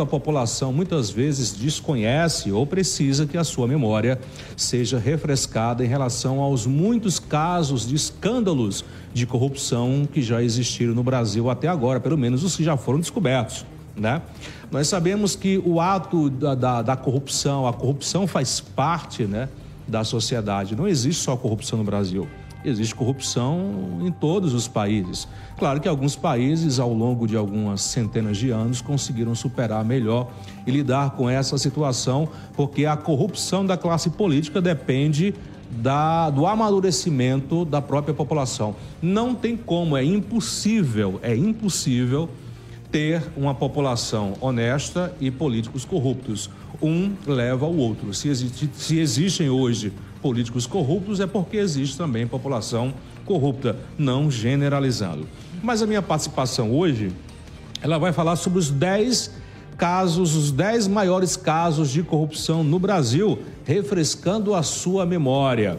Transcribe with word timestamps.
a 0.00 0.06
população 0.06 0.72
muitas 0.72 1.10
vezes 1.10 1.52
desconhece 1.52 2.50
ou 2.52 2.66
precisa 2.66 3.26
que 3.26 3.36
a 3.36 3.44
sua 3.44 3.66
memória 3.66 4.18
seja 4.56 4.98
refrescada 4.98 5.84
em 5.84 5.88
relação 5.88 6.40
aos 6.40 6.66
muitos 6.66 7.18
casos 7.18 7.86
de 7.86 7.94
escândalos 7.94 8.84
de 9.12 9.26
corrupção 9.26 10.08
que 10.12 10.22
já 10.22 10.42
existiram 10.42 10.94
no 10.94 11.02
Brasil 11.02 11.50
até 11.50 11.68
agora, 11.68 12.00
pelo 12.00 12.16
menos 12.16 12.44
os 12.44 12.56
que 12.56 12.64
já 12.64 12.76
foram 12.76 13.00
descobertos. 13.00 13.64
Né? 13.96 14.22
Nós 14.70 14.86
sabemos 14.86 15.34
que 15.34 15.60
o 15.64 15.80
ato 15.80 16.30
da, 16.30 16.54
da, 16.54 16.82
da 16.82 16.96
corrupção, 16.96 17.66
a 17.66 17.72
corrupção 17.72 18.26
faz 18.26 18.60
parte 18.60 19.24
né, 19.24 19.48
da 19.86 20.04
sociedade. 20.04 20.76
Não 20.76 20.86
existe 20.86 21.22
só 21.22 21.36
corrupção 21.36 21.78
no 21.78 21.84
Brasil. 21.84 22.28
Existe 22.64 22.94
corrupção 22.94 23.98
em 24.00 24.10
todos 24.10 24.52
os 24.52 24.66
países. 24.66 25.28
Claro 25.56 25.80
que 25.80 25.88
alguns 25.88 26.16
países, 26.16 26.80
ao 26.80 26.92
longo 26.92 27.26
de 27.26 27.36
algumas 27.36 27.82
centenas 27.82 28.36
de 28.36 28.50
anos, 28.50 28.80
conseguiram 28.80 29.34
superar 29.34 29.84
melhor 29.84 30.28
e 30.66 30.70
lidar 30.70 31.10
com 31.10 31.30
essa 31.30 31.56
situação, 31.56 32.28
porque 32.54 32.84
a 32.84 32.96
corrupção 32.96 33.64
da 33.64 33.76
classe 33.76 34.10
política 34.10 34.60
depende 34.60 35.34
da, 35.70 36.30
do 36.30 36.46
amadurecimento 36.46 37.64
da 37.64 37.80
própria 37.80 38.14
população. 38.14 38.74
Não 39.00 39.34
tem 39.34 39.56
como, 39.56 39.96
é 39.96 40.04
impossível, 40.04 41.20
é 41.22 41.36
impossível 41.36 42.28
ter 42.90 43.22
uma 43.36 43.54
população 43.54 44.34
honesta 44.40 45.14
e 45.20 45.30
políticos 45.30 45.84
corruptos. 45.84 46.50
Um 46.80 47.12
leva 47.26 47.66
ao 47.66 47.74
outro. 47.74 48.14
Se, 48.14 48.28
existe, 48.28 48.70
se 48.72 48.98
existem 48.98 49.50
hoje 49.50 49.92
políticos 50.20 50.66
corruptos, 50.66 51.20
é 51.20 51.26
porque 51.26 51.56
existe 51.56 51.96
também 51.96 52.26
população 52.26 52.92
corrupta, 53.24 53.76
não 53.98 54.30
generalizando. 54.30 55.26
Mas 55.62 55.82
a 55.82 55.86
minha 55.86 56.02
participação 56.02 56.72
hoje, 56.72 57.12
ela 57.80 57.98
vai 57.98 58.12
falar 58.12 58.36
sobre 58.36 58.58
os 58.58 58.70
10 58.70 59.30
casos, 59.76 60.34
os 60.34 60.50
10 60.50 60.88
maiores 60.88 61.36
casos 61.36 61.90
de 61.90 62.02
corrupção 62.02 62.64
no 62.64 62.78
Brasil, 62.78 63.38
refrescando 63.64 64.54
a 64.54 64.62
sua 64.62 65.06
memória. 65.06 65.78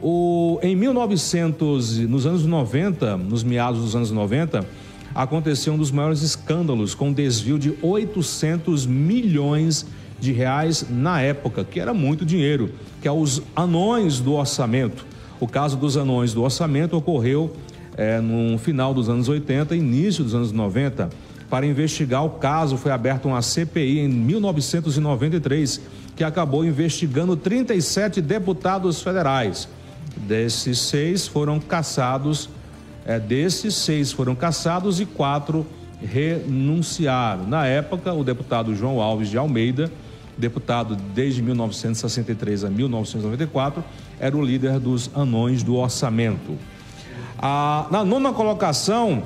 O, 0.00 0.58
em 0.62 0.74
1900, 0.76 1.98
nos 2.00 2.26
anos 2.26 2.44
90, 2.44 3.16
nos 3.16 3.42
meados 3.42 3.80
dos 3.80 3.96
anos 3.96 4.10
90, 4.10 4.66
aconteceu 5.14 5.74
um 5.74 5.78
dos 5.78 5.90
maiores 5.90 6.22
escândalos 6.22 6.94
com 6.94 7.12
desvio 7.12 7.58
de 7.58 7.74
800 7.82 8.86
milhões 8.86 9.82
de 9.82 10.01
reais 10.30 10.86
na 10.88 11.20
época, 11.20 11.64
que 11.64 11.80
era 11.80 11.92
muito 11.92 12.24
dinheiro, 12.24 12.70
que 13.00 13.08
é 13.08 13.12
os 13.12 13.42
anões 13.56 14.20
do 14.20 14.34
orçamento. 14.34 15.04
O 15.40 15.48
caso 15.48 15.76
dos 15.76 15.96
anões 15.96 16.32
do 16.32 16.42
orçamento 16.42 16.96
ocorreu 16.96 17.52
é, 17.96 18.20
no 18.20 18.56
final 18.58 18.94
dos 18.94 19.08
anos 19.08 19.28
80, 19.28 19.74
início 19.74 20.22
dos 20.22 20.34
anos 20.34 20.52
90. 20.52 21.10
Para 21.50 21.66
investigar 21.66 22.24
o 22.24 22.30
caso, 22.30 22.76
foi 22.76 22.92
aberta 22.92 23.26
uma 23.26 23.42
CPI 23.42 23.98
em 23.98 24.08
1993, 24.08 25.80
que 26.14 26.22
acabou 26.22 26.64
investigando 26.64 27.34
37 27.34 28.20
deputados 28.20 29.02
federais. 29.02 29.68
Desses 30.16 30.78
seis 30.78 31.26
foram 31.26 31.58
caçados 31.58 32.48
é, 33.04 33.18
desses, 33.18 33.74
seis 33.74 34.12
foram 34.12 34.34
cassados 34.34 35.00
e 35.00 35.06
quatro 35.06 35.66
renunciaram. 36.00 37.46
Na 37.46 37.66
época, 37.66 38.12
o 38.12 38.24
deputado 38.24 38.74
João 38.74 39.00
Alves 39.00 39.28
de 39.28 39.36
Almeida, 39.36 39.90
deputado 40.36 40.96
desde 41.14 41.42
1963 41.42 42.64
a 42.64 42.70
1994, 42.70 43.84
era 44.18 44.36
o 44.36 44.44
líder 44.44 44.78
dos 44.78 45.10
anões 45.14 45.62
do 45.62 45.76
orçamento. 45.76 46.56
A, 47.38 47.86
na 47.90 48.04
nona 48.04 48.32
colocação 48.32 49.22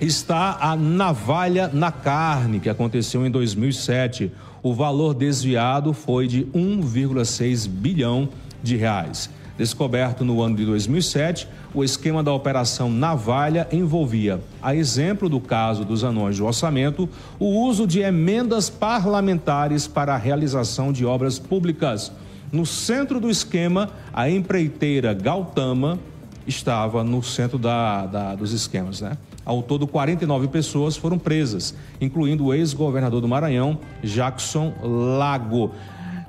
está 0.00 0.58
a 0.60 0.76
navalha 0.76 1.68
na 1.72 1.90
carne, 1.90 2.60
que 2.60 2.68
aconteceu 2.68 3.26
em 3.26 3.30
2007. 3.30 4.32
O 4.62 4.74
valor 4.74 5.14
desviado 5.14 5.92
foi 5.92 6.26
de 6.26 6.44
1,6 6.46 7.68
bilhão 7.68 8.28
de 8.62 8.76
reais. 8.76 9.30
Descoberto 9.56 10.22
no 10.22 10.42
ano 10.42 10.54
de 10.56 10.66
2007, 10.66 11.48
o 11.72 11.82
esquema 11.82 12.22
da 12.22 12.30
Operação 12.30 12.90
Navalha 12.90 13.66
envolvia, 13.72 14.40
a 14.62 14.74
exemplo 14.74 15.30
do 15.30 15.40
caso 15.40 15.82
dos 15.84 16.04
anões 16.04 16.36
do 16.36 16.44
orçamento, 16.44 17.08
o 17.38 17.46
uso 17.66 17.86
de 17.86 18.00
emendas 18.00 18.68
parlamentares 18.68 19.86
para 19.86 20.14
a 20.14 20.18
realização 20.18 20.92
de 20.92 21.06
obras 21.06 21.38
públicas. 21.38 22.12
No 22.52 22.66
centro 22.66 23.18
do 23.18 23.30
esquema, 23.30 23.88
a 24.12 24.28
empreiteira 24.28 25.14
Gautama 25.14 25.98
estava 26.46 27.02
no 27.02 27.22
centro 27.22 27.58
da, 27.58 28.06
da, 28.06 28.34
dos 28.34 28.52
esquemas. 28.52 29.00
Né? 29.00 29.16
Ao 29.44 29.62
todo, 29.62 29.86
49 29.86 30.48
pessoas 30.48 30.96
foram 30.96 31.18
presas, 31.18 31.74
incluindo 31.98 32.46
o 32.46 32.54
ex-governador 32.54 33.22
do 33.22 33.28
Maranhão, 33.28 33.78
Jackson 34.02 34.74
Lago. 34.82 35.72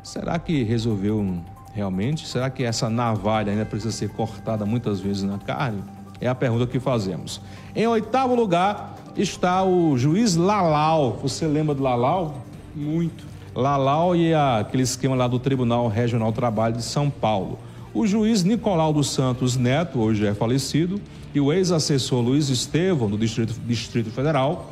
Será 0.01 0.39
que 0.39 0.63
resolveu 0.63 1.43
realmente? 1.77 2.27
Será 2.27 2.49
que 2.49 2.63
essa 2.63 2.89
navalha 2.89 3.51
ainda 3.51 3.63
precisa 3.63 3.91
ser 3.91 4.09
cortada 4.09 4.65
muitas 4.65 4.99
vezes 4.99 5.21
na 5.21 5.37
carne? 5.37 5.83
É 6.19 6.27
a 6.27 6.33
pergunta 6.33 6.65
que 6.65 6.79
fazemos. 6.79 7.39
Em 7.75 7.85
oitavo 7.85 8.33
lugar 8.33 8.97
está 9.15 9.63
o 9.63 9.95
juiz 9.95 10.35
Lalau. 10.35 11.19
Você 11.21 11.45
lembra 11.45 11.75
do 11.75 11.83
Lalau? 11.83 12.41
Muito. 12.75 13.23
Lalau 13.53 14.15
e 14.15 14.33
aquele 14.33 14.81
esquema 14.81 15.15
lá 15.15 15.27
do 15.27 15.37
Tribunal 15.37 15.87
Regional 15.87 16.31
do 16.31 16.35
Trabalho 16.35 16.75
de 16.75 16.83
São 16.83 17.11
Paulo. 17.11 17.59
O 17.93 18.07
juiz 18.07 18.43
Nicolau 18.43 18.91
dos 18.91 19.11
Santos 19.11 19.55
Neto, 19.55 19.99
hoje 19.99 20.25
é 20.25 20.33
falecido, 20.33 20.99
e 21.33 21.39
o 21.39 21.53
ex-assessor 21.53 22.21
Luiz 22.21 22.49
Estevão, 22.49 23.07
do 23.07 23.17
Distrito, 23.17 23.53
Distrito 23.67 24.09
Federal, 24.09 24.71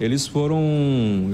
eles 0.00 0.26
foram, 0.26 0.60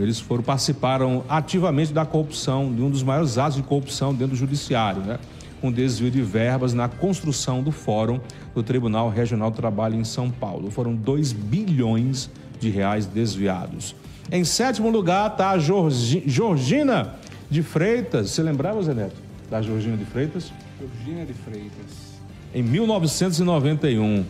eles 0.01 0.19
foram 0.19 0.43
participaram 0.43 1.25
ativamente 1.29 1.93
da 1.93 2.05
corrupção, 2.05 2.75
de 2.75 2.83
um 2.83 2.91
dos 2.91 3.03
maiores 3.03 3.39
atos 3.39 3.57
de 3.57 3.63
corrupção 3.63 4.13
dentro 4.13 4.35
do 4.35 4.37
judiciário, 4.37 5.03
né? 5.03 5.19
com 5.61 5.71
desvio 5.73 6.11
de 6.11 6.21
verbas 6.21 6.75
na 6.75 6.89
construção 6.89 7.63
do 7.63 7.71
fórum 7.71 8.21
do 8.55 8.63
Tribunal 8.63 9.09
Regional 9.09 9.51
do 9.51 9.57
Trabalho 9.57 9.95
em 9.95 10.05
São 10.05 10.31
Paulo. 10.31 10.71
Foram 10.71 10.95
2 10.95 11.33
bilhões 11.33 12.29
de 12.59 12.69
reais 12.69 13.07
desviados. 13.07 13.95
Em 14.31 14.45
sétimo 14.45 14.91
lugar 14.91 15.31
está 15.31 15.51
a 15.51 15.59
Georgina 15.59 17.15
de 17.49 17.63
Freitas. 17.63 18.31
Você 18.31 18.43
lembrava, 18.43 18.83
Zé 18.83 18.93
Neto, 18.93 19.17
da 19.49 19.63
Georgina 19.63 19.97
de 19.97 20.05
Freitas? 20.05 20.53
Georgina 20.79 21.25
de 21.25 21.33
Freitas. 21.33 22.17
Em 22.55 22.63
1991. 22.63 24.25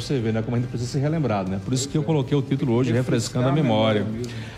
Você 0.00 0.18
ver, 0.18 0.32
né? 0.32 0.42
Como 0.42 0.54
a 0.54 0.60
gente 0.60 0.68
precisa 0.68 0.92
ser 0.92 0.98
relembrado, 0.98 1.50
né? 1.50 1.58
Por 1.64 1.72
isso 1.72 1.88
que 1.88 1.96
eu 1.96 2.02
coloquei 2.02 2.36
o 2.36 2.42
título 2.42 2.74
hoje, 2.74 2.92
Refrescando 2.92 3.48
a 3.48 3.52
Memória. 3.52 4.06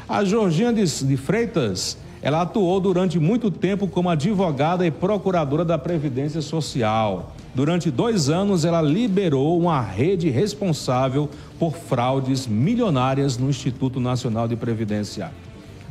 A 0.09 0.25
Georgina 0.25 0.73
de, 0.73 0.85
de 0.85 1.17
Freitas, 1.17 1.97
ela 2.21 2.43
atuou 2.43 2.81
durante 2.81 3.21
muito 3.21 3.49
tempo 3.49 3.87
como 3.87 4.11
advogada 4.11 4.85
e 4.85 4.91
procuradora 4.91 5.65
da 5.65 5.79
Previdência 5.79 6.43
Social. 6.43 7.37
Durante 7.55 7.89
dois 7.89 8.29
anos, 8.29 8.65
ela 8.65 8.83
liberou 8.83 9.57
uma 9.61 9.81
rede 9.81 10.29
responsável 10.29 11.31
por 11.57 11.77
fraudes 11.77 12.49
milionárias 12.49 13.39
no 13.39 13.49
Instituto 13.49 14.01
Nacional 14.01 14.49
de 14.49 14.57
Previdência, 14.57 15.31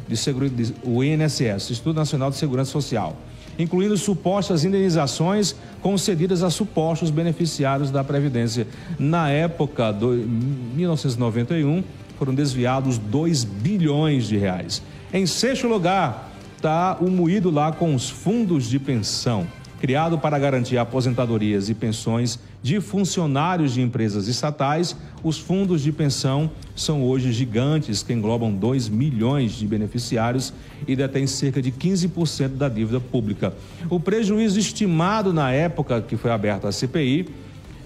de 0.09 0.17
Seguro, 0.17 0.49
de, 0.49 0.73
o 0.83 1.01
INSS, 1.01 1.71
Instituto 1.71 1.95
Nacional 1.95 2.29
de 2.29 2.35
Segurança 2.35 2.71
Social 2.71 3.15
incluindo 3.57 3.97
supostas 3.97 4.63
indenizações 4.63 5.55
concedidas 5.81 6.43
a 6.43 6.49
supostos 6.49 7.09
beneficiários 7.09 7.91
da 7.91 8.03
Previdência. 8.03 8.67
Na 8.99 9.29
época 9.29 9.91
de 9.91 10.05
1991, 10.05 11.83
foram 12.17 12.33
desviados 12.33 12.97
2 12.97 13.43
bilhões 13.43 14.27
de 14.27 14.37
reais. 14.37 14.81
Em 15.13 15.25
sexto 15.25 15.67
lugar, 15.67 16.31
está 16.55 16.97
o 16.99 17.09
moído 17.09 17.49
lá 17.51 17.71
com 17.71 17.93
os 17.93 18.09
fundos 18.09 18.69
de 18.69 18.79
pensão 18.79 19.47
criado 19.79 20.17
para 20.17 20.37
garantir 20.39 20.77
aposentadorias 20.77 21.69
e 21.69 21.73
pensões 21.73 22.39
de 22.63 22.81
funcionários 22.81 23.73
de 23.73 23.81
empresas 23.81 24.27
estatais, 24.27 24.95
os 25.23 25.37
fundos 25.37 25.81
de 25.81 25.91
pensão 25.91 26.49
são 26.75 27.03
hoje 27.03 27.31
gigantes, 27.31 28.01
que 28.01 28.13
englobam 28.13 28.51
2 28.51 28.89
milhões 28.89 29.53
de 29.53 29.67
beneficiários 29.67 30.53
e 30.87 30.95
detêm 30.95 31.27
cerca 31.27 31.61
de 31.61 31.71
15% 31.71 32.49
da 32.49 32.67
dívida 32.67 32.99
pública. 32.99 33.53
O 33.89 33.99
prejuízo 33.99 34.59
estimado 34.59 35.31
na 35.31 35.51
época 35.51 36.01
que 36.01 36.17
foi 36.17 36.31
aberta 36.31 36.67
a 36.67 36.71
CPI 36.71 37.27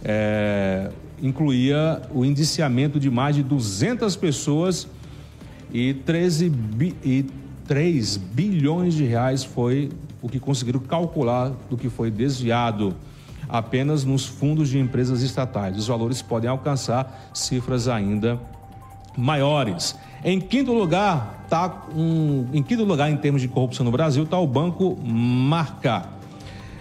é, 0.04 0.90
incluía 1.22 2.02
o 2.14 2.26
indiciamento 2.26 3.00
de 3.00 3.10
mais 3.10 3.36
de 3.36 3.44
200 3.44 4.16
pessoas 4.16 4.88
e 5.74 5.94
13 5.94 6.50
bi, 6.50 6.96
3 7.68 8.18
bilhões 8.18 8.94
de 8.94 9.04
reais 9.04 9.44
foi 9.44 9.90
o 10.22 10.30
que 10.30 10.40
conseguiram 10.40 10.80
calcular 10.80 11.52
do 11.70 11.78
que 11.78 11.90
foi 11.90 12.12
desviado 12.12 12.96
apenas 13.50 14.04
nos 14.04 14.26
fundos 14.26 14.70
de 14.70 14.80
empresas 14.80 15.22
estatais. 15.22 15.78
Os 15.78 15.88
valores 15.88 16.22
podem 16.22 16.50
alcançar 16.50 17.30
cifras 17.34 17.88
ainda 17.88 18.40
maiores. 19.18 19.96
Em 20.24 20.40
quinto 20.40 20.72
lugar, 20.72 21.46
tá 21.50 21.88
um, 21.96 22.48
em 22.54 22.62
quinto 22.64 22.84
lugar 22.84 23.12
em 23.12 23.18
termos 23.18 23.42
de 23.42 23.48
corrupção 23.48 23.84
no 23.84 23.92
Brasil 23.92 24.24
está 24.24 24.40
o 24.40 24.48
Banco 24.48 24.98
Marca. 25.04 26.06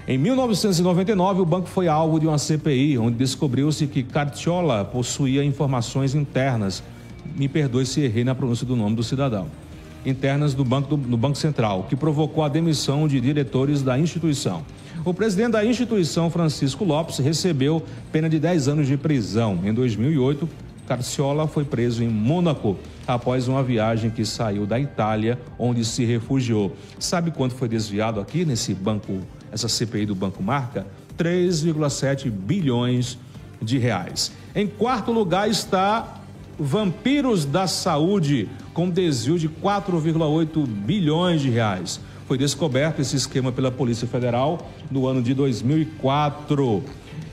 Em 0.07 0.19
1999, 0.19 1.41
o 1.41 1.47
banco 1.47 1.69
foi 1.69 1.87
alvo 1.87 2.19
de 2.19 2.27
uma 2.27 2.39
CPI, 2.39 2.99
onde 2.99 3.17
descobriu-se 3.17 3.87
que 3.87 4.03
Cartiola 4.03 4.85
possuía 4.85 5.45
informações 5.45 6.15
internas. 6.15 6.83
Me 7.37 7.49
perdoe 7.49 7.87
se 7.87 8.01
errei 8.01 8.25
na 8.25 8.35
pronúncia 8.35 8.67
do 8.67 8.75
nome 8.75 8.97
do 8.97 9.05
cidadão 9.05 9.47
internas 10.05 10.55
do 10.55 10.65
Banco, 10.65 10.97
do, 10.97 11.09
no 11.09 11.17
Banco 11.17 11.37
Central, 11.37 11.87
que 11.89 11.97
provocou 11.97 12.43
a 12.45 12.49
demissão 12.49 13.07
de 13.07 13.21
diretores 13.21 13.83
da 13.83 13.99
instituição. 13.99 14.65
O 15.05 15.15
presidente 15.15 15.53
da 15.53 15.65
instituição, 15.65 16.31
Francisco 16.31 16.85
Lopes, 16.85 17.19
recebeu 17.19 17.83
pena 18.13 18.29
de 18.29 18.39
10 18.39 18.69
anos 18.69 18.87
de 18.87 18.97
prisão. 18.97 19.61
Em 19.65 19.73
2008, 19.73 20.49
Carciola 20.87 21.47
foi 21.47 21.65
preso 21.65 22.03
em 22.03 22.09
Mônaco 22.09 22.77
após 23.07 23.49
uma 23.49 23.63
viagem 23.63 24.11
que 24.11 24.25
saiu 24.25 24.67
da 24.67 24.79
Itália, 24.79 25.39
onde 25.59 25.85
se 25.85 26.05
refugiou. 26.05 26.77
Sabe 26.99 27.31
quanto 27.31 27.55
foi 27.55 27.69
desviado 27.69 28.21
aqui 28.21 28.45
nesse 28.45 28.75
banco, 28.75 29.21
essa 29.53 29.69
CPI 29.69 30.07
do 30.07 30.15
Banco 30.15 30.43
Marca? 30.43 30.87
3,7 31.17 32.31
bilhões 32.31 33.17
de 33.63 33.79
reais. 33.79 34.33
Em 34.55 34.67
quarto 34.67 35.13
lugar 35.13 35.49
está 35.49 36.20
Vampiros 36.63 37.47
da 37.47 37.67
Saúde, 37.67 38.47
com 38.75 38.91
desvio 38.91 39.39
de 39.39 39.49
4,8 39.49 40.67
bilhões 40.67 41.41
de 41.41 41.49
reais. 41.49 41.99
Foi 42.29 42.37
descoberto 42.37 43.01
esse 43.01 43.17
esquema 43.17 43.51
pela 43.51 43.71
Polícia 43.71 44.07
Federal 44.07 44.71
no 44.91 45.07
ano 45.07 45.23
de 45.23 45.33
2004. 45.33 46.85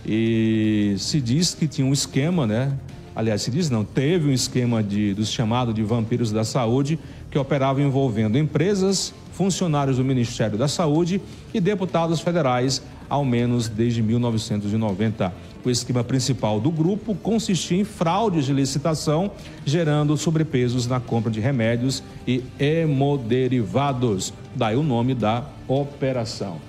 E 0.06 0.96
se 0.98 1.20
diz 1.20 1.54
que 1.54 1.68
tinha 1.68 1.86
um 1.86 1.92
esquema, 1.92 2.48
né? 2.48 2.72
Aliás, 3.14 3.42
se 3.42 3.52
diz 3.52 3.70
não, 3.70 3.84
teve 3.84 4.30
um 4.30 4.34
esquema 4.34 4.82
de, 4.82 5.14
dos 5.14 5.30
chamados 5.30 5.76
de 5.76 5.84
vampiros 5.84 6.32
da 6.32 6.46
saúde 6.46 6.98
que 7.30 7.38
operava 7.38 7.82
envolvendo 7.82 8.38
empresas, 8.38 9.14
funcionários 9.34 9.98
do 9.98 10.06
Ministério 10.06 10.58
da 10.58 10.70
Saúde 10.70 11.20
e 11.54 11.60
deputados 11.60 12.22
federais, 12.22 12.82
ao 13.10 13.26
menos 13.26 13.68
desde 13.68 14.02
1990. 14.02 15.34
O 15.68 15.70
esquema 15.70 16.02
principal 16.02 16.62
do 16.62 16.72
grupo 16.72 17.14
consistia 17.14 17.78
em 17.78 17.84
fraudes 17.84 18.46
de 18.46 18.54
licitação, 18.54 19.30
gerando 19.66 20.16
sobrepesos 20.16 20.88
na 20.88 20.98
compra 20.98 21.30
de 21.30 21.42
remédios 21.42 22.02
e 22.26 22.42
hemoderivados. 22.58 24.34
Daí 24.56 24.78
o 24.78 24.82
nome 24.82 25.14
da 25.14 25.44
operação. 25.68 26.62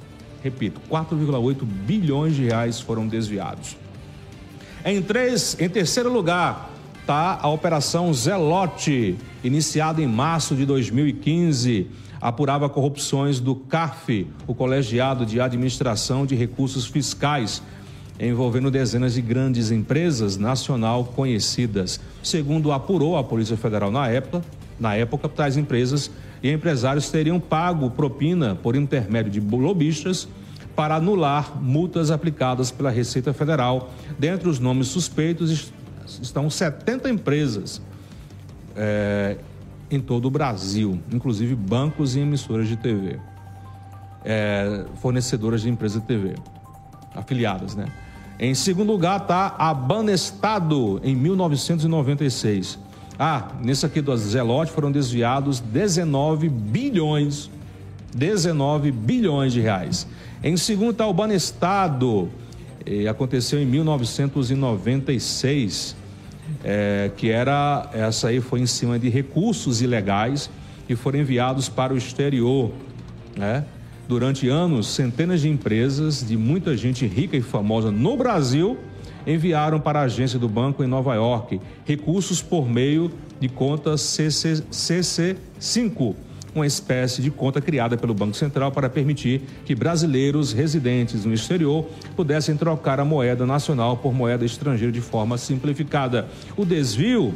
Repito, 0.43 0.81
4,8 0.91 1.65
bilhões 1.65 2.35
de 2.35 2.47
reais 2.47 2.81
foram 2.81 3.07
desviados. 3.07 3.77
Em, 4.85 5.01
três, 5.01 5.57
em 5.61 5.69
terceiro 5.69 6.13
lugar 6.13 6.69
está 7.01 7.39
a 7.41 7.49
Operação 7.49 8.13
Zelote, 8.13 9.17
iniciada 9.45 10.03
em 10.03 10.09
março 10.09 10.57
de 10.57 10.67
2015 10.67 11.87
apurava 12.21 12.69
corrupções 12.69 13.39
do 13.39 13.55
CARF, 13.55 14.27
o 14.47 14.55
Colegiado 14.55 15.25
de 15.25 15.41
Administração 15.41 16.27
de 16.27 16.35
Recursos 16.35 16.87
Fiscais, 16.87 17.63
envolvendo 18.19 18.71
dezenas 18.71 19.15
de 19.15 19.23
grandes 19.23 19.71
empresas 19.71 20.37
nacional 20.37 21.05
conhecidas. 21.05 22.01
Segundo 22.23 22.73
apurou 22.73 23.17
a 23.17 23.25
Polícia 23.25 23.57
Federal 23.57 23.91
na 23.91 24.09
época, 24.09 24.43
na 24.79 24.95
época, 24.95 25.29
tais 25.29 25.57
empresas 25.57 26.11
e 26.43 26.51
empresários 26.51 27.11
teriam 27.11 27.41
pago 27.41 27.91
propina 27.91 28.55
por 28.55 28.77
intermédio 28.77 29.31
de 29.31 29.41
lobistas 29.41 30.29
para 30.77 30.97
anular 30.97 31.61
multas 31.61 32.11
aplicadas 32.11 32.71
pela 32.71 32.91
Receita 32.91 33.33
Federal. 33.33 33.91
Dentre 34.19 34.49
os 34.49 34.61
nomes 34.61 34.89
suspeitos 34.89 35.73
estão 36.23 36.49
70 36.49 37.11
empresas 37.11 37.83
é, 38.77 39.37
em 39.91 40.01
todo 40.01 40.27
o 40.27 40.31
Brasil, 40.31 41.01
inclusive 41.13 41.57
bancos 41.57 42.15
e 42.15 42.21
emissoras 42.21 42.69
de 42.69 42.77
TV, 42.77 43.19
é, 44.25 44.85
fornecedoras 45.03 45.63
de 45.63 45.69
empresas 45.69 46.01
de 46.01 46.07
TV, 46.07 46.35
afiliadas, 47.17 47.75
né? 47.75 47.87
Em 48.41 48.55
segundo 48.55 48.93
lugar 48.93 49.21
está 49.21 49.57
a 49.59 49.75
Banestado, 49.75 51.01
em 51.03 51.17
1996. 51.17 52.79
Ah, 53.19 53.49
nesse 53.61 53.85
aqui 53.85 54.01
do 54.01 54.17
Zelote 54.17 54.71
foram 54.71 54.93
desviados 54.93 55.59
19 55.59 56.49
bilhões, 56.49 57.51
19 58.15 58.93
bilhões 58.93 59.53
de 59.53 59.61
reais. 59.61 60.07
Em 60.41 60.57
segundo 60.57 60.93
está 60.93 61.05
o 61.05 61.13
Banestado, 61.13 62.31
aconteceu 63.11 63.61
em 63.61 63.67
1996, 63.67 65.97
eh, 66.63 67.11
que 67.17 67.31
era, 67.31 67.91
essa 67.93 68.29
aí 68.29 68.41
foi 68.41 68.61
em 68.61 68.67
cima 68.67 69.01
de 69.01 69.09
recursos 69.09 69.83
ilegais 69.83 70.49
que 70.87 70.95
foram 70.95 71.19
enviados 71.19 71.69
para 71.69 71.93
o 71.93 71.97
exterior, 71.97 72.71
né? 73.37 73.65
Durante 74.09 74.49
anos, 74.49 74.89
centenas 74.89 75.43
de 75.43 75.51
empresas 75.51 76.27
de 76.27 76.35
muita 76.35 76.75
gente 76.75 77.07
rica 77.07 77.37
e 77.37 77.43
famosa 77.43 77.91
no 77.91 78.17
Brasil 78.17 78.79
enviaram 79.27 79.79
para 79.79 80.01
a 80.01 80.05
agência 80.05 80.39
do 80.39 80.49
banco 80.49 80.83
em 80.83 80.87
Nova 80.87 81.15
York 81.15 81.61
recursos 81.85 82.41
por 82.41 82.67
meio 82.67 83.11
de 83.39 83.51
conta 83.51 83.99
CC, 83.99 84.63
CC5, 84.73 86.15
uma 86.55 86.67
espécie 86.67 87.21
de 87.21 87.31
conta 87.31 87.61
criada 87.61 87.99
pelo 87.99 88.15
Banco 88.15 88.35
Central 88.35 88.73
para 88.73 88.89
permitir 88.89 89.43
que 89.67 89.75
brasileiros 89.75 90.55
residentes 90.55 91.27
no 91.27 91.35
exterior 91.35 91.85
pudessem 92.17 92.57
trocar 92.57 92.99
a 92.99 93.05
moeda 93.05 93.45
nacional 93.45 93.99
por 93.99 94.15
moeda 94.15 94.43
estrangeira 94.43 94.91
de 94.91 95.03
forma 95.03 95.37
simplificada. 95.37 96.27
O 96.57 96.65
desvio 96.65 97.35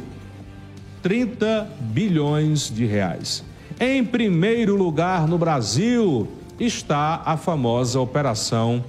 30 1.03 1.69
bilhões 1.81 2.73
de 2.73 2.83
reais. 2.83 3.43
Em 3.79 4.03
primeiro 4.03 4.75
lugar 4.75 5.27
no 5.27 5.37
Brasil, 5.37 6.27
está 6.59 7.21
a 7.25 7.37
famosa 7.37 7.99
Operação 7.99 8.83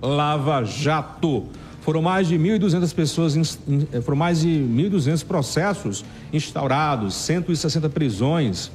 Lava 0.00 0.64
Jato. 0.64 1.44
Foram 1.82 2.00
mais 2.02 2.28
de 2.28 2.38
1.200 2.38 2.94
pessoas, 2.94 3.58
eh, 3.92 4.00
foram 4.00 4.18
mais 4.18 4.40
de 4.40 4.48
1.200 4.48 5.24
processos 5.24 6.04
instaurados, 6.32 7.14
160 7.14 7.88
prisões, 7.88 8.70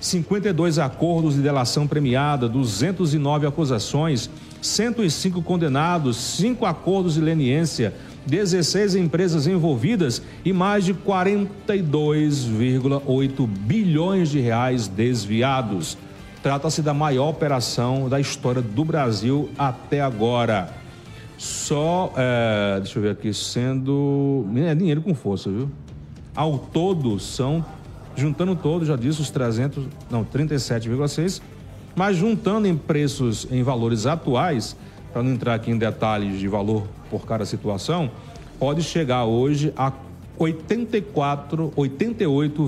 52 0.00 0.78
acordos 0.78 1.34
de 1.34 1.40
delação 1.40 1.86
premiada, 1.86 2.48
209 2.48 3.46
acusações, 3.46 4.28
105 4.60 5.40
condenados, 5.42 6.16
5 6.16 6.66
acordos 6.66 7.14
de 7.14 7.20
leniência, 7.20 7.94
16 8.26 8.96
empresas 8.96 9.46
envolvidas 9.46 10.20
e 10.44 10.52
mais 10.52 10.84
de 10.84 10.92
42,8 10.92 13.46
bilhões 13.46 14.28
de 14.30 14.40
reais 14.40 14.86
desviados. 14.86 15.96
Trata-se 16.44 16.82
da 16.82 16.92
maior 16.92 17.30
operação 17.30 18.06
da 18.06 18.20
história 18.20 18.60
do 18.60 18.84
Brasil 18.84 19.48
até 19.56 20.02
agora. 20.02 20.68
Só, 21.38 22.12
é, 22.18 22.80
deixa 22.80 22.98
eu 22.98 23.02
ver 23.02 23.12
aqui, 23.12 23.32
sendo. 23.32 24.44
É 24.54 24.74
dinheiro 24.74 25.00
com 25.00 25.14
força, 25.14 25.48
viu? 25.48 25.70
Ao 26.36 26.58
todo 26.58 27.18
são, 27.18 27.64
juntando 28.14 28.54
todo, 28.54 28.84
já 28.84 28.94
disse, 28.94 29.22
os 29.22 29.30
300, 29.30 29.86
não, 30.10 30.22
37,6, 30.22 31.40
mas 31.96 32.18
juntando 32.18 32.68
em 32.68 32.76
preços, 32.76 33.48
em 33.50 33.62
valores 33.62 34.04
atuais, 34.04 34.76
para 35.14 35.22
não 35.22 35.32
entrar 35.32 35.54
aqui 35.54 35.70
em 35.70 35.78
detalhes 35.78 36.38
de 36.38 36.46
valor 36.46 36.86
por 37.10 37.24
cada 37.24 37.46
situação, 37.46 38.10
pode 38.58 38.82
chegar 38.82 39.24
hoje 39.24 39.72
a 39.78 39.90
84, 40.36 41.72
88, 41.74 42.66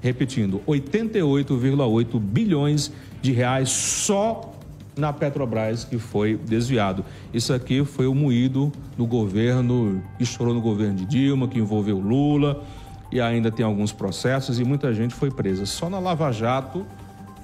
repetindo, 0.00 0.60
88,8 0.66 2.20
bilhões 2.20 2.92
de 3.20 3.32
reais 3.32 3.70
só 3.70 4.54
na 4.96 5.12
Petrobras 5.12 5.84
que 5.84 5.98
foi 5.98 6.36
desviado. 6.36 7.04
Isso 7.32 7.52
aqui 7.52 7.84
foi 7.84 8.06
o 8.06 8.14
moído 8.14 8.72
do 8.96 9.06
governo, 9.06 10.02
estourou 10.18 10.54
no 10.54 10.60
governo 10.60 10.96
de 10.96 11.04
Dilma, 11.04 11.46
que 11.46 11.58
envolveu 11.58 11.98
Lula, 11.98 12.64
e 13.10 13.20
ainda 13.20 13.50
tem 13.50 13.64
alguns 13.64 13.92
processos 13.92 14.60
e 14.60 14.64
muita 14.64 14.92
gente 14.92 15.14
foi 15.14 15.30
presa. 15.30 15.64
Só 15.64 15.88
na 15.88 15.98
Lava 15.98 16.30
Jato 16.32 16.84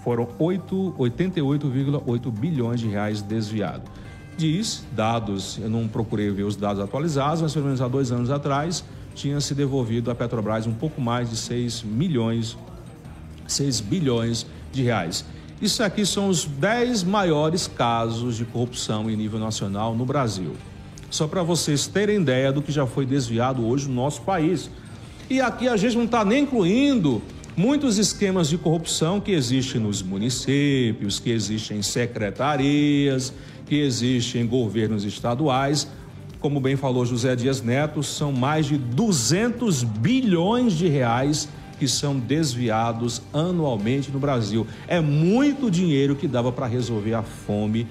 foram 0.02 0.26
88,8 0.26 2.30
bilhões 2.30 2.80
de 2.80 2.88
reais 2.88 3.22
desviados. 3.22 3.88
Diz, 4.36 4.84
dados, 4.92 5.58
eu 5.62 5.70
não 5.70 5.86
procurei 5.86 6.28
ver 6.30 6.42
os 6.42 6.56
dados 6.56 6.82
atualizados, 6.82 7.40
mas 7.40 7.54
pelo 7.54 7.66
menos 7.66 7.80
há 7.80 7.86
dois 7.86 8.10
anos 8.10 8.30
atrás, 8.30 8.84
tinha 9.14 9.40
se 9.40 9.54
devolvido 9.54 10.10
à 10.10 10.14
Petrobras 10.14 10.66
um 10.66 10.72
pouco 10.72 11.00
mais 11.00 11.30
de 11.30 11.36
6 11.36 11.82
milhões, 11.82 12.56
6 13.46 13.80
bilhões 13.80 14.46
de 14.72 14.82
reais. 14.82 15.24
Isso 15.62 15.82
aqui 15.82 16.04
são 16.04 16.28
os 16.28 16.44
10 16.44 17.04
maiores 17.04 17.66
casos 17.66 18.36
de 18.36 18.44
corrupção 18.44 19.08
em 19.08 19.16
nível 19.16 19.38
nacional 19.38 19.94
no 19.94 20.04
Brasil. 20.04 20.52
Só 21.08 21.28
para 21.28 21.42
vocês 21.42 21.86
terem 21.86 22.20
ideia 22.20 22.52
do 22.52 22.60
que 22.60 22.72
já 22.72 22.86
foi 22.86 23.06
desviado 23.06 23.64
hoje 23.64 23.88
no 23.88 23.94
nosso 23.94 24.22
país. 24.22 24.68
E 25.30 25.40
aqui 25.40 25.68
a 25.68 25.76
gente 25.76 25.96
não 25.96 26.04
está 26.04 26.24
nem 26.24 26.42
incluindo 26.42 27.22
muitos 27.56 27.98
esquemas 27.98 28.48
de 28.48 28.58
corrupção 28.58 29.20
que 29.20 29.30
existem 29.30 29.80
nos 29.80 30.02
municípios, 30.02 31.20
que 31.20 31.30
existem 31.30 31.78
em 31.78 31.82
secretarias, 31.82 33.32
que 33.64 33.76
existem 33.76 34.42
em 34.42 34.46
governos 34.46 35.04
estaduais 35.04 35.88
como 36.44 36.60
bem 36.60 36.76
falou 36.76 37.06
José 37.06 37.34
Dias 37.34 37.62
Neto, 37.62 38.02
são 38.02 38.30
mais 38.30 38.66
de 38.66 38.76
200 38.76 39.82
bilhões 39.82 40.74
de 40.74 40.86
reais 40.86 41.48
que 41.78 41.88
são 41.88 42.18
desviados 42.18 43.22
anualmente 43.32 44.10
no 44.10 44.18
Brasil. 44.18 44.66
É 44.86 45.00
muito 45.00 45.70
dinheiro 45.70 46.14
que 46.14 46.28
dava 46.28 46.52
para 46.52 46.66
resolver 46.66 47.14
a 47.14 47.22
fome 47.22 47.86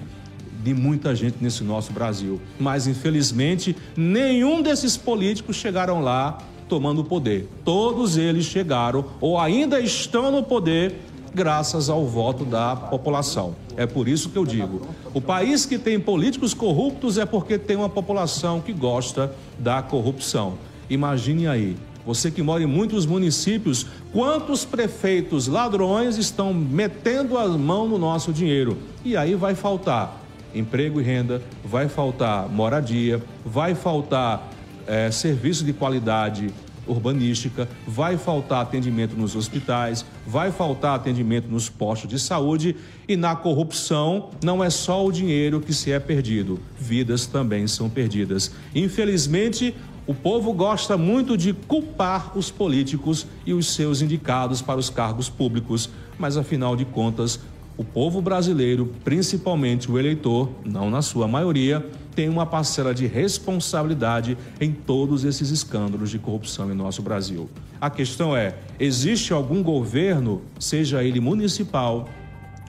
de 0.62 0.72
muita 0.72 1.16
gente 1.16 1.38
nesse 1.40 1.64
nosso 1.64 1.92
Brasil. 1.92 2.40
Mas, 2.56 2.86
infelizmente, 2.86 3.76
nenhum 3.96 4.62
desses 4.62 4.96
políticos 4.96 5.56
chegaram 5.56 6.00
lá 6.00 6.38
tomando 6.68 7.00
o 7.00 7.04
poder. 7.04 7.48
Todos 7.64 8.16
eles 8.16 8.44
chegaram 8.44 9.04
ou 9.20 9.36
ainda 9.36 9.80
estão 9.80 10.30
no 10.30 10.44
poder 10.44 10.94
graças 11.34 11.88
ao 11.90 12.06
voto 12.06 12.44
da 12.44 12.76
população. 12.76 13.56
É 13.76 13.86
por 13.86 14.06
isso 14.08 14.30
que 14.30 14.38
eu 14.38 14.46
digo: 14.46 14.86
o 15.12 15.20
país 15.20 15.66
que 15.66 15.78
tem 15.78 15.98
políticos 15.98 16.54
corruptos 16.54 17.18
é 17.18 17.26
porque 17.26 17.58
tem 17.58 17.76
uma 17.76 17.88
população 17.88 18.60
que 18.60 18.72
gosta 18.72 19.34
da 19.58 19.82
corrupção. 19.82 20.54
Imagine 20.88 21.48
aí, 21.48 21.76
você 22.06 22.30
que 22.30 22.42
mora 22.42 22.62
em 22.62 22.66
muitos 22.66 23.06
municípios, 23.06 23.86
quantos 24.12 24.64
prefeitos 24.64 25.48
ladrões 25.48 26.18
estão 26.18 26.52
metendo 26.52 27.38
a 27.38 27.48
mão 27.48 27.88
no 27.88 27.98
nosso 27.98 28.32
dinheiro? 28.32 28.76
E 29.04 29.16
aí 29.16 29.34
vai 29.34 29.54
faltar 29.54 30.20
emprego 30.54 31.00
e 31.00 31.04
renda, 31.04 31.42
vai 31.64 31.88
faltar 31.88 32.48
moradia, 32.48 33.20
vai 33.44 33.74
faltar 33.74 34.50
é, 34.86 35.10
serviço 35.10 35.64
de 35.64 35.72
qualidade 35.72 36.50
urbanística, 36.86 37.68
vai 37.86 38.16
faltar 38.16 38.62
atendimento 38.62 39.16
nos 39.16 39.34
hospitais, 39.36 40.04
vai 40.26 40.50
faltar 40.50 40.96
atendimento 40.96 41.48
nos 41.48 41.68
postos 41.68 42.10
de 42.10 42.18
saúde 42.18 42.76
e 43.08 43.16
na 43.16 43.34
corrupção 43.36 44.30
não 44.42 44.62
é 44.62 44.70
só 44.70 45.04
o 45.04 45.12
dinheiro 45.12 45.60
que 45.60 45.72
se 45.72 45.92
é 45.92 45.98
perdido, 45.98 46.60
vidas 46.78 47.26
também 47.26 47.66
são 47.66 47.88
perdidas. 47.88 48.52
Infelizmente, 48.74 49.74
o 50.06 50.14
povo 50.14 50.52
gosta 50.52 50.98
muito 50.98 51.34
de 51.34 51.54
culpar 51.54 52.36
os 52.36 52.50
políticos 52.50 53.26
e 53.46 53.54
os 53.54 53.68
seus 53.68 54.02
indicados 54.02 54.60
para 54.60 54.78
os 54.78 54.90
cargos 54.90 55.30
públicos, 55.30 55.88
mas 56.18 56.36
afinal 56.36 56.76
de 56.76 56.84
contas, 56.84 57.40
o 57.76 57.84
povo 57.84 58.22
brasileiro, 58.22 58.92
principalmente 59.02 59.90
o 59.90 59.98
eleitor, 59.98 60.48
não 60.64 60.90
na 60.90 61.02
sua 61.02 61.26
maioria, 61.26 61.84
tem 62.14 62.28
uma 62.28 62.46
parcela 62.46 62.94
de 62.94 63.06
responsabilidade 63.06 64.38
em 64.60 64.70
todos 64.70 65.24
esses 65.24 65.50
escândalos 65.50 66.10
de 66.10 66.18
corrupção 66.18 66.70
em 66.70 66.74
nosso 66.74 67.02
Brasil. 67.02 67.50
A 67.80 67.90
questão 67.90 68.36
é: 68.36 68.56
existe 68.78 69.32
algum 69.32 69.62
governo, 69.62 70.42
seja 70.58 71.02
ele 71.02 71.18
municipal, 71.18 72.08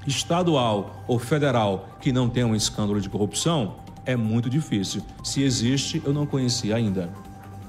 estadual 0.07 1.03
ou 1.07 1.19
federal, 1.19 1.89
que 2.01 2.11
não 2.11 2.27
tenha 2.27 2.47
um 2.47 2.55
escândalo 2.55 2.99
de 2.99 3.09
corrupção? 3.09 3.75
É 4.05 4.15
muito 4.15 4.49
difícil. 4.49 5.01
Se 5.23 5.43
existe, 5.43 6.01
eu 6.05 6.13
não 6.13 6.25
conheci 6.25 6.73
ainda. 6.73 7.11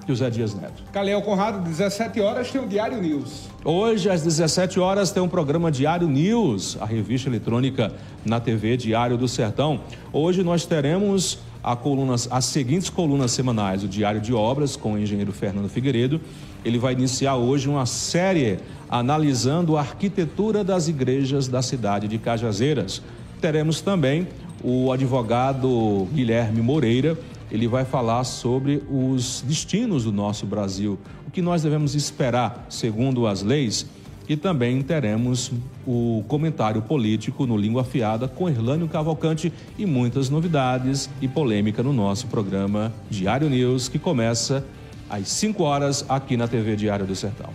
José 0.06 0.30
Dias 0.30 0.54
Neto. 0.54 0.84
Calhau 0.92 1.20
Conrado, 1.22 1.64
17 1.64 2.20
horas 2.20 2.50
tem 2.50 2.60
o 2.60 2.66
Diário 2.66 3.02
News. 3.02 3.48
Hoje, 3.64 4.08
às 4.08 4.22
17 4.22 4.78
horas, 4.78 5.10
tem 5.10 5.22
um 5.22 5.28
programa 5.28 5.70
Diário 5.70 6.06
News, 6.06 6.78
a 6.80 6.86
revista 6.86 7.28
eletrônica 7.28 7.92
na 8.24 8.38
TV 8.38 8.76
Diário 8.76 9.16
do 9.16 9.26
Sertão. 9.26 9.80
Hoje 10.12 10.44
nós 10.44 10.64
teremos 10.64 11.40
colunas, 11.74 12.28
as 12.30 12.44
seguintes 12.44 12.88
colunas 12.88 13.32
semanais: 13.32 13.82
o 13.82 13.88
Diário 13.88 14.20
de 14.20 14.32
Obras, 14.32 14.76
com 14.76 14.92
o 14.92 14.98
engenheiro 14.98 15.32
Fernando 15.32 15.68
Figueiredo. 15.68 16.20
Ele 16.64 16.78
vai 16.78 16.92
iniciar 16.92 17.34
hoje 17.36 17.68
uma 17.68 17.86
série 17.86 18.58
analisando 18.88 19.76
a 19.76 19.80
arquitetura 19.80 20.62
das 20.62 20.86
igrejas 20.86 21.48
da 21.48 21.62
cidade 21.62 22.06
de 22.06 22.18
Cajazeiras. 22.18 23.02
Teremos 23.40 23.80
também 23.80 24.28
o 24.62 24.92
advogado 24.92 26.08
Guilherme 26.12 26.62
Moreira, 26.62 27.18
ele 27.50 27.68
vai 27.68 27.84
falar 27.84 28.24
sobre 28.24 28.82
os 28.90 29.42
destinos 29.46 30.04
do 30.04 30.12
nosso 30.12 30.46
Brasil, 30.46 30.98
o 31.26 31.30
que 31.30 31.42
nós 31.42 31.62
devemos 31.62 31.94
esperar 31.94 32.66
segundo 32.68 33.26
as 33.26 33.42
leis. 33.42 33.86
E 34.28 34.36
também 34.36 34.82
teremos 34.82 35.52
o 35.86 36.24
comentário 36.26 36.82
político 36.82 37.46
no 37.46 37.56
Língua 37.56 37.82
Afiada 37.82 38.26
com 38.26 38.48
Erlânio 38.48 38.88
Cavalcante 38.88 39.52
e 39.78 39.86
muitas 39.86 40.28
novidades 40.28 41.08
e 41.22 41.28
polêmica 41.28 41.80
no 41.80 41.92
nosso 41.92 42.26
programa 42.26 42.92
Diário 43.08 43.48
News, 43.48 43.88
que 43.88 44.00
começa 44.00 44.66
às 45.08 45.28
5 45.28 45.62
horas 45.62 46.04
aqui 46.08 46.36
na 46.36 46.48
TV 46.48 46.74
Diário 46.74 47.06
do 47.06 47.14
Sertão. 47.14 47.50